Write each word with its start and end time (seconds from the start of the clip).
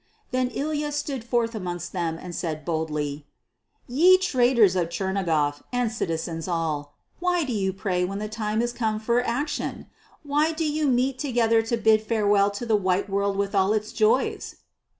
Then 0.31 0.47
Ilya 0.49 0.93
stood 0.93 1.23
forth 1.23 1.53
amongst 1.53 1.91
them 1.93 2.17
and 2.19 2.33
said 2.33 2.65
boldly, 2.65 3.27
"Ye 3.87 4.17
traders 4.17 4.75
of 4.75 4.89
Chernigof, 4.89 5.61
and 5.71 5.91
citizens 5.91 6.47
all, 6.47 6.95
why 7.19 7.43
do 7.43 7.53
you 7.53 7.71
pray 7.71 8.03
when 8.03 8.17
the 8.17 8.27
time 8.27 8.63
is 8.63 8.73
come 8.73 8.99
for 8.99 9.21
action? 9.21 9.85
Why 10.23 10.53
do 10.53 10.65
you 10.65 10.87
meet 10.87 11.19
together 11.19 11.61
to 11.61 11.77
bid 11.77 12.01
farewell 12.01 12.49
to 12.49 12.65
the 12.65 12.75
white 12.75 13.11
world 13.11 13.35
with 13.37 13.53
all 13.53 13.73
its 13.73 13.91
joys?" 13.93 14.55